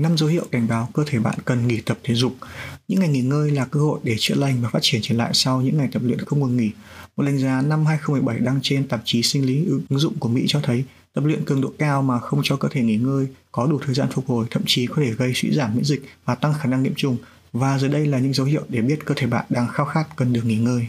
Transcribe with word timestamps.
Năm 0.00 0.16
dấu 0.16 0.28
hiệu 0.28 0.44
cảnh 0.50 0.68
báo 0.68 0.88
cơ 0.94 1.04
thể 1.06 1.18
bạn 1.18 1.38
cần 1.44 1.68
nghỉ 1.68 1.80
tập 1.80 1.98
thể 2.04 2.14
dục. 2.14 2.32
Những 2.88 3.00
ngày 3.00 3.08
nghỉ 3.08 3.20
ngơi 3.20 3.50
là 3.50 3.64
cơ 3.64 3.80
hội 3.80 4.00
để 4.02 4.16
chữa 4.18 4.34
lành 4.34 4.56
và 4.62 4.68
phát 4.68 4.78
triển 4.82 5.00
trở 5.04 5.14
lại 5.14 5.30
sau 5.34 5.62
những 5.62 5.78
ngày 5.78 5.88
tập 5.92 6.02
luyện 6.04 6.18
không 6.18 6.40
ngừng 6.40 6.56
nghỉ. 6.56 6.70
Một 7.16 7.22
đánh 7.22 7.38
giá 7.38 7.62
năm 7.62 7.86
2017 7.86 8.38
đăng 8.38 8.58
trên 8.62 8.88
tạp 8.88 9.00
chí 9.04 9.22
sinh 9.22 9.46
lý 9.46 9.66
ứng 9.66 9.98
dụng 9.98 10.18
của 10.18 10.28
Mỹ 10.28 10.44
cho 10.48 10.60
thấy, 10.62 10.84
tập 11.14 11.24
luyện 11.24 11.44
cường 11.44 11.60
độ 11.60 11.72
cao 11.78 12.02
mà 12.02 12.18
không 12.18 12.40
cho 12.44 12.56
cơ 12.56 12.68
thể 12.72 12.82
nghỉ 12.82 12.96
ngơi 12.96 13.26
có 13.52 13.66
đủ 13.66 13.78
thời 13.84 13.94
gian 13.94 14.08
phục 14.12 14.26
hồi, 14.26 14.46
thậm 14.50 14.62
chí 14.66 14.86
có 14.86 14.94
thể 14.96 15.10
gây 15.10 15.32
suy 15.34 15.52
giảm 15.52 15.74
miễn 15.74 15.84
dịch 15.84 16.02
và 16.24 16.34
tăng 16.34 16.54
khả 16.60 16.68
năng 16.68 16.82
nhiễm 16.82 16.94
trùng. 16.96 17.16
Và 17.52 17.78
dưới 17.78 17.90
đây 17.90 18.06
là 18.06 18.18
những 18.18 18.34
dấu 18.34 18.46
hiệu 18.46 18.62
để 18.68 18.80
biết 18.80 19.04
cơ 19.04 19.14
thể 19.16 19.26
bạn 19.26 19.44
đang 19.48 19.68
khao 19.68 19.86
khát 19.86 20.16
cần 20.16 20.32
được 20.32 20.44
nghỉ 20.44 20.58
ngơi. 20.58 20.86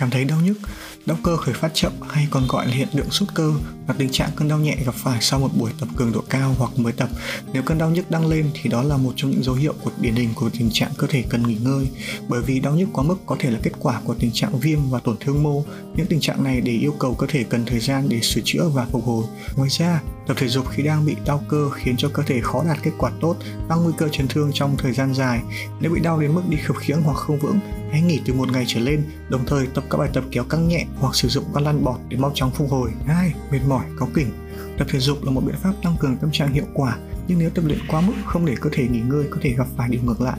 Cảm 0.00 0.10
thấy 0.10 0.24
đau 0.24 0.40
nhức, 0.40 0.58
đau 1.06 1.18
cơ 1.22 1.36
khởi 1.36 1.54
phát 1.54 1.70
chậm 1.74 1.92
hay 2.08 2.26
còn 2.30 2.46
gọi 2.48 2.66
là 2.66 2.72
hiện 2.72 2.88
tượng 2.92 3.10
sút 3.10 3.28
cơ 3.34 3.52
là 3.88 3.94
tình 3.98 4.08
trạng 4.12 4.30
cơn 4.36 4.48
đau 4.48 4.58
nhẹ 4.58 4.76
gặp 4.86 4.94
phải 4.94 5.18
sau 5.20 5.40
một 5.40 5.50
buổi 5.58 5.70
tập 5.80 5.88
cường 5.96 6.12
độ 6.12 6.20
cao 6.30 6.54
hoặc 6.58 6.70
mới 6.78 6.92
tập. 6.92 7.08
Nếu 7.52 7.62
cơn 7.62 7.78
đau 7.78 7.90
nhức 7.90 8.10
đang 8.10 8.26
lên 8.26 8.50
thì 8.54 8.70
đó 8.70 8.82
là 8.82 8.96
một 8.96 9.12
trong 9.16 9.30
những 9.30 9.42
dấu 9.42 9.54
hiệu 9.54 9.74
của 9.82 9.90
điển 10.00 10.14
hình 10.14 10.28
của 10.34 10.50
tình 10.58 10.70
trạng 10.72 10.90
cơ 10.98 11.06
thể 11.06 11.24
cần 11.28 11.42
nghỉ 11.42 11.56
ngơi 11.62 11.86
bởi 12.28 12.42
vì 12.42 12.60
đau 12.60 12.74
nhức 12.74 12.88
quá 12.92 13.04
mức 13.04 13.16
có 13.26 13.36
thể 13.38 13.50
là 13.50 13.58
kết 13.62 13.72
quả 13.80 14.00
của 14.04 14.14
tình 14.14 14.30
trạng 14.32 14.58
viêm 14.58 14.78
và 14.90 15.00
tổn 15.00 15.16
thương 15.20 15.42
mô. 15.42 15.64
Những 15.96 16.06
tình 16.06 16.20
trạng 16.20 16.44
này 16.44 16.60
để 16.60 16.72
yêu 16.72 16.94
cầu 16.98 17.14
cơ 17.14 17.26
thể 17.30 17.44
cần 17.44 17.64
thời 17.66 17.80
gian 17.80 18.08
để 18.08 18.20
sửa 18.20 18.40
chữa 18.44 18.68
và 18.68 18.86
phục 18.92 19.04
hồi. 19.04 19.24
Ngoài 19.56 19.70
ra, 19.70 20.02
tập 20.26 20.36
thể 20.40 20.48
dục 20.48 20.68
khi 20.68 20.82
đang 20.82 21.06
bị 21.06 21.16
đau 21.26 21.44
cơ 21.48 21.70
khiến 21.70 21.94
cho 21.98 22.08
cơ 22.08 22.22
thể 22.26 22.40
khó 22.40 22.64
đạt 22.64 22.78
kết 22.82 22.90
quả 22.98 23.10
tốt, 23.20 23.36
tăng 23.68 23.84
nguy 23.84 23.92
cơ 23.98 24.08
chấn 24.08 24.28
thương 24.28 24.50
trong 24.54 24.76
thời 24.76 24.92
gian 24.92 25.14
dài. 25.14 25.42
Nếu 25.80 25.92
bị 25.92 26.00
đau 26.00 26.20
đến 26.20 26.34
mức 26.34 26.42
đi 26.48 26.56
khập 26.56 26.76
khiễng 26.76 27.02
hoặc 27.02 27.16
không 27.16 27.38
vững, 27.38 27.58
hãy 27.90 28.00
nghỉ 28.00 28.20
từ 28.26 28.34
một 28.34 28.52
ngày 28.52 28.64
trở 28.66 28.80
lên, 28.80 29.04
đồng 29.28 29.44
thời 29.46 29.66
tập 29.66 29.84
các 29.90 29.98
bài 29.98 30.10
tập 30.12 30.24
kéo 30.30 30.44
căng 30.44 30.68
nhẹ 30.68 30.86
hoặc 31.00 31.14
sử 31.14 31.28
dụng 31.28 31.44
các 31.54 31.62
lăn 31.62 31.84
bọt 31.84 31.96
để 32.08 32.16
mau 32.16 32.32
chóng 32.34 32.50
phục 32.50 32.70
hồi. 32.70 32.90
2. 33.06 33.34
Mệt 33.50 33.60
mỏi, 33.68 33.84
cáu 33.98 34.08
kỉnh. 34.14 34.30
Tập 34.78 34.86
thể 34.90 34.98
dục 34.98 35.24
là 35.24 35.30
một 35.30 35.40
biện 35.40 35.56
pháp 35.62 35.72
tăng 35.82 35.96
cường 36.00 36.16
tâm 36.16 36.30
trạng 36.32 36.52
hiệu 36.52 36.66
quả, 36.74 36.96
nhưng 37.28 37.38
nếu 37.38 37.50
tập 37.50 37.64
luyện 37.64 37.78
quá 37.88 38.00
mức 38.00 38.12
không 38.24 38.46
để 38.46 38.54
cơ 38.60 38.70
thể 38.72 38.88
nghỉ 38.88 39.00
ngơi 39.00 39.24
có 39.30 39.38
thể 39.42 39.50
gặp 39.50 39.66
phải 39.76 39.88
điều 39.88 40.02
ngược 40.02 40.20
lại. 40.20 40.38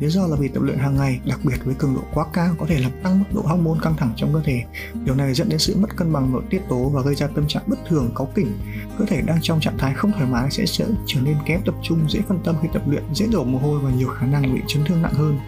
Lý 0.00 0.08
do 0.08 0.26
là 0.26 0.36
vì 0.36 0.48
tập 0.48 0.62
luyện 0.62 0.78
hàng 0.78 0.96
ngày, 0.96 1.20
đặc 1.26 1.40
biệt 1.44 1.64
với 1.64 1.74
cường 1.74 1.94
độ 1.94 2.02
quá 2.14 2.26
cao 2.32 2.54
có 2.58 2.66
thể 2.66 2.80
làm 2.80 2.92
tăng 3.02 3.18
mức 3.18 3.24
độ 3.32 3.42
hormone 3.42 3.78
căng 3.82 3.96
thẳng 3.96 4.12
trong 4.16 4.34
cơ 4.34 4.40
thể. 4.44 4.64
Điều 5.04 5.14
này 5.14 5.34
dẫn 5.34 5.48
đến 5.48 5.58
sự 5.58 5.76
mất 5.76 5.96
cân 5.96 6.12
bằng 6.12 6.32
nội 6.32 6.42
tiết 6.50 6.60
tố 6.68 6.88
và 6.88 7.02
gây 7.02 7.14
ra 7.14 7.26
tâm 7.26 7.44
trạng 7.48 7.62
bất 7.66 7.78
thường, 7.88 8.10
cáu 8.16 8.28
kỉnh. 8.34 8.58
Cơ 8.98 9.04
thể 9.04 9.22
đang 9.22 9.38
trong 9.42 9.60
trạng 9.60 9.78
thái 9.78 9.94
không 9.94 10.12
thoải 10.12 10.26
mái 10.26 10.50
sẽ 10.50 10.64
trở, 10.66 10.86
trở 11.06 11.20
nên 11.20 11.36
kém 11.46 11.60
tập 11.64 11.74
trung, 11.82 12.10
dễ 12.10 12.20
phân 12.28 12.38
tâm 12.44 12.56
khi 12.62 12.68
tập 12.72 12.82
luyện, 12.86 13.02
dễ 13.14 13.26
đổ 13.32 13.44
mồ 13.44 13.58
hôi 13.58 13.80
và 13.80 13.90
nhiều 13.90 14.08
khả 14.08 14.26
năng 14.26 14.54
bị 14.54 14.60
chấn 14.66 14.84
thương 14.84 15.02
nặng 15.02 15.14
hơn. 15.14 15.38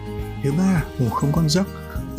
Thứ 0.43 0.51
ba, 0.57 0.83
ngủ 0.99 1.09
không 1.09 1.31
ngon 1.31 1.49
giấc. 1.49 1.67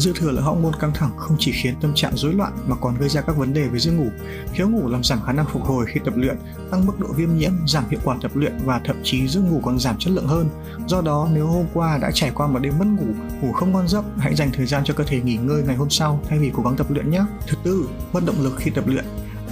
Dư 0.00 0.12
thừa 0.12 0.30
lượng 0.30 0.42
hormone 0.42 0.78
căng 0.80 0.92
thẳng 0.94 1.10
không 1.16 1.36
chỉ 1.40 1.52
khiến 1.52 1.74
tâm 1.80 1.92
trạng 1.94 2.16
rối 2.16 2.34
loạn 2.34 2.52
mà 2.66 2.76
còn 2.76 2.98
gây 2.98 3.08
ra 3.08 3.20
các 3.20 3.36
vấn 3.36 3.52
đề 3.52 3.68
về 3.68 3.78
giấc 3.78 3.92
ngủ. 3.92 4.08
Thiếu 4.54 4.68
ngủ 4.68 4.88
làm 4.88 5.04
giảm 5.04 5.22
khả 5.26 5.32
năng 5.32 5.46
phục 5.52 5.62
hồi 5.62 5.86
khi 5.88 6.00
tập 6.04 6.14
luyện, 6.16 6.36
tăng 6.70 6.86
mức 6.86 7.00
độ 7.00 7.08
viêm 7.16 7.36
nhiễm, 7.36 7.52
giảm 7.66 7.84
hiệu 7.90 8.00
quả 8.04 8.16
tập 8.22 8.30
luyện 8.34 8.52
và 8.64 8.80
thậm 8.84 8.96
chí 9.04 9.28
giấc 9.28 9.40
ngủ 9.40 9.60
còn 9.64 9.78
giảm 9.78 9.96
chất 9.98 10.10
lượng 10.10 10.26
hơn. 10.26 10.48
Do 10.86 11.00
đó, 11.00 11.28
nếu 11.32 11.46
hôm 11.46 11.66
qua 11.74 11.98
đã 11.98 12.10
trải 12.14 12.30
qua 12.34 12.46
một 12.46 12.58
đêm 12.58 12.78
mất 12.78 12.86
ngủ, 12.86 13.14
ngủ 13.42 13.52
không 13.52 13.72
ngon 13.72 13.88
giấc, 13.88 14.04
hãy 14.18 14.34
dành 14.34 14.50
thời 14.52 14.66
gian 14.66 14.84
cho 14.84 14.94
cơ 14.94 15.04
thể 15.04 15.20
nghỉ 15.20 15.36
ngơi 15.36 15.62
ngày 15.62 15.76
hôm 15.76 15.90
sau 15.90 16.20
thay 16.28 16.38
vì 16.38 16.50
cố 16.54 16.62
gắng 16.62 16.76
tập 16.76 16.90
luyện 16.90 17.10
nhé. 17.10 17.22
Thứ 17.46 17.56
tư, 17.64 17.88
mất 18.12 18.20
động 18.26 18.42
lực 18.42 18.54
khi 18.56 18.70
tập 18.70 18.84
luyện. 18.86 19.04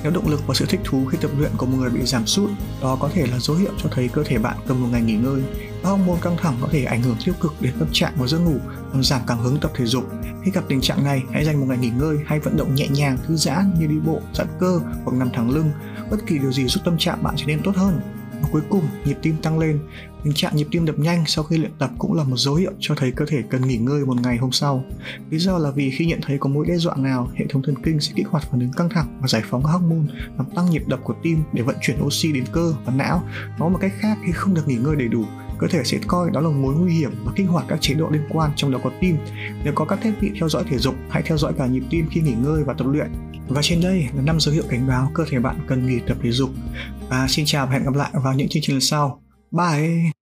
Nếu 0.02 0.12
động 0.12 0.28
lực 0.28 0.46
và 0.46 0.54
sự 0.54 0.66
thích 0.68 0.80
thú 0.84 1.06
khi 1.10 1.18
tập 1.20 1.30
luyện 1.38 1.50
của 1.56 1.66
một 1.66 1.76
người 1.80 1.90
bị 1.90 2.00
giảm 2.04 2.26
sút, 2.26 2.50
đó 2.82 2.96
có 3.00 3.10
thể 3.14 3.26
là 3.26 3.38
dấu 3.38 3.56
hiệu 3.56 3.72
cho 3.82 3.88
thấy 3.92 4.08
cơ 4.08 4.24
thể 4.24 4.38
bạn 4.38 4.56
cần 4.66 4.82
một 4.82 4.88
ngày 4.92 5.02
nghỉ 5.02 5.14
ngơi. 5.14 5.42
Các 5.82 5.88
hormone 5.88 6.20
căng 6.22 6.36
thẳng 6.36 6.56
có 6.60 6.68
thể 6.70 6.84
ảnh 6.84 7.02
hưởng 7.02 7.16
tiêu 7.24 7.34
cực 7.40 7.52
đến 7.60 7.72
tâm 7.78 7.88
trạng 7.92 8.12
và 8.16 8.26
giấc 8.26 8.38
ngủ, 8.38 8.56
làm 8.92 9.02
giảm 9.04 9.20
cảm 9.26 9.38
hứng 9.38 9.58
tập 9.60 9.70
thể 9.74 9.86
dục. 9.86 10.04
Khi 10.44 10.50
gặp 10.50 10.64
tình 10.68 10.80
trạng 10.80 11.04
này, 11.04 11.22
hãy 11.32 11.44
dành 11.44 11.60
một 11.60 11.66
ngày 11.68 11.78
nghỉ 11.78 11.90
ngơi 11.90 12.16
hay 12.26 12.40
vận 12.40 12.56
động 12.56 12.74
nhẹ 12.74 12.88
nhàng, 12.88 13.18
thư 13.26 13.36
giãn 13.36 13.74
như 13.78 13.86
đi 13.86 13.98
bộ, 13.98 14.20
giãn 14.34 14.46
cơ 14.60 14.80
hoặc 15.04 15.16
nằm 15.16 15.30
thẳng 15.32 15.50
lưng. 15.50 15.70
Bất 16.10 16.26
kỳ 16.26 16.38
điều 16.38 16.52
gì 16.52 16.66
giúp 16.66 16.80
tâm 16.84 16.98
trạng 16.98 17.22
bạn 17.22 17.34
trở 17.36 17.46
nên 17.46 17.60
tốt 17.64 17.76
hơn. 17.76 18.00
Và 18.42 18.48
cuối 18.52 18.62
cùng, 18.70 18.88
nhịp 19.04 19.18
tim 19.22 19.36
tăng 19.42 19.58
lên. 19.58 19.78
Tình 20.24 20.32
trạng 20.34 20.56
nhịp 20.56 20.66
tim 20.70 20.86
đập 20.86 20.98
nhanh 20.98 21.24
sau 21.26 21.44
khi 21.44 21.56
luyện 21.56 21.72
tập 21.78 21.90
cũng 21.98 22.14
là 22.14 22.24
một 22.24 22.36
dấu 22.36 22.54
hiệu 22.54 22.72
cho 22.80 22.94
thấy 22.94 23.12
cơ 23.12 23.24
thể 23.28 23.42
cần 23.50 23.68
nghỉ 23.68 23.76
ngơi 23.76 24.04
một 24.04 24.20
ngày 24.22 24.36
hôm 24.36 24.52
sau. 24.52 24.84
Lý 25.30 25.38
do 25.38 25.58
là 25.58 25.70
vì 25.70 25.90
khi 25.90 26.06
nhận 26.06 26.20
thấy 26.22 26.38
có 26.38 26.48
mối 26.48 26.66
đe 26.66 26.76
dọa 26.76 26.96
nào, 26.96 27.28
hệ 27.34 27.46
thống 27.50 27.62
thần 27.62 27.82
kinh 27.82 28.00
sẽ 28.00 28.12
kích 28.16 28.26
hoạt 28.28 28.44
phản 28.50 28.60
ứng 28.60 28.72
căng 28.72 28.88
thẳng 28.88 29.18
và 29.20 29.28
giải 29.28 29.42
phóng 29.50 29.62
các 29.62 29.70
hormone 29.70 30.14
làm 30.36 30.46
tăng 30.54 30.70
nhịp 30.70 30.82
đập 30.86 31.00
của 31.04 31.14
tim 31.22 31.42
để 31.52 31.62
vận 31.62 31.76
chuyển 31.80 32.02
oxy 32.02 32.32
đến 32.32 32.44
cơ 32.52 32.74
và 32.84 32.92
não. 32.92 33.22
Nói 33.58 33.70
một 33.70 33.78
cách 33.80 33.92
khác, 33.98 34.18
khi 34.26 34.32
không 34.32 34.54
được 34.54 34.68
nghỉ 34.68 34.76
ngơi 34.76 34.96
đầy 34.96 35.08
đủ, 35.08 35.24
cơ 35.58 35.66
thể 35.70 35.84
sẽ 35.84 35.98
coi 36.06 36.30
đó 36.30 36.40
là 36.40 36.48
mối 36.48 36.74
nguy 36.74 36.92
hiểm 36.92 37.10
và 37.24 37.32
kích 37.36 37.46
hoạt 37.48 37.64
các 37.68 37.78
chế 37.80 37.94
độ 37.94 38.08
liên 38.10 38.22
quan 38.28 38.50
trong 38.56 38.70
đó 38.70 38.78
có 38.84 38.90
tim. 39.00 39.16
Nếu 39.64 39.72
có 39.76 39.84
các 39.84 39.98
thiết 40.02 40.12
bị 40.20 40.30
theo 40.40 40.48
dõi 40.48 40.64
thể 40.70 40.78
dục, 40.78 40.94
hãy 41.08 41.22
theo 41.22 41.38
dõi 41.38 41.52
cả 41.58 41.66
nhịp 41.66 41.82
tim 41.90 42.08
khi 42.10 42.20
nghỉ 42.20 42.32
ngơi 42.32 42.64
và 42.64 42.74
tập 42.74 42.86
luyện. 42.86 43.12
Và 43.48 43.62
trên 43.62 43.80
đây 43.80 44.06
là 44.14 44.22
năm 44.22 44.40
dấu 44.40 44.54
hiệu 44.54 44.64
cảnh 44.68 44.86
báo 44.88 45.10
cơ 45.14 45.24
thể 45.30 45.38
bạn 45.38 45.56
cần 45.66 45.86
nghỉ 45.86 45.98
tập 46.06 46.16
thể 46.22 46.30
dục. 46.30 46.50
Và 47.08 47.26
xin 47.28 47.44
chào 47.46 47.66
và 47.66 47.72
hẹn 47.72 47.84
gặp 47.84 47.94
lại 47.94 48.10
vào 48.24 48.34
những 48.34 48.48
chương 48.48 48.62
trình 48.62 48.74
lần 48.74 48.80
sau. 48.80 49.22
Bye! 49.50 50.18